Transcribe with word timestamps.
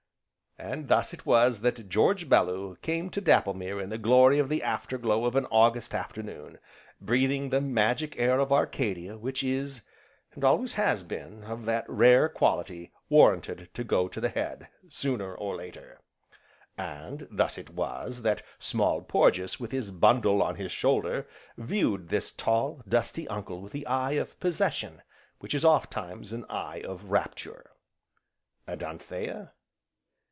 And 0.57 0.89
thus 0.89 1.11
it 1.11 1.25
was 1.25 1.61
that 1.61 1.89
George 1.89 2.29
Bellew 2.29 2.75
came 2.83 3.09
to 3.11 3.21
Dapplemere 3.21 3.81
in 3.81 3.89
the 3.89 3.97
glory 3.97 4.37
of 4.37 4.47
the 4.47 4.61
after 4.61 4.99
glow 4.99 5.25
of 5.25 5.35
an 5.35 5.47
August 5.49 5.95
afternoon, 5.95 6.59
breathing 6.99 7.49
the 7.49 7.59
magic 7.61 8.15
air 8.19 8.37
of 8.37 8.51
Arcadia 8.51 9.17
which 9.17 9.43
is, 9.43 9.81
and 10.35 10.43
always 10.43 10.75
has 10.75 11.01
been, 11.03 11.43
of 11.45 11.65
that 11.65 11.89
rare 11.89 12.29
quality 12.29 12.91
warranted 13.09 13.69
to 13.73 13.83
go 13.83 14.07
to 14.07 14.21
the 14.21 14.29
head, 14.29 14.67
sooner, 14.87 15.33
or 15.33 15.55
later. 15.55 15.99
And 16.77 17.27
thus 17.31 17.57
it 17.57 17.71
was 17.71 18.21
that 18.21 18.43
Small 18.59 19.01
Porges 19.01 19.59
with 19.59 19.71
his 19.71 19.89
bundle 19.89 20.43
on 20.43 20.57
his 20.57 20.71
shoulder, 20.71 21.27
viewed 21.57 22.09
this 22.09 22.31
tall, 22.31 22.83
dusty 22.87 23.27
Uncle 23.29 23.61
with 23.61 23.71
the 23.71 23.87
eye 23.87 24.11
of 24.11 24.39
possession 24.39 25.01
which 25.39 25.55
is 25.55 25.65
oft 25.65 25.89
times 25.89 26.31
an 26.31 26.45
eye 26.49 26.81
of 26.83 27.09
rapture. 27.09 27.71
And 28.67 28.83
Anthea? 28.83 29.53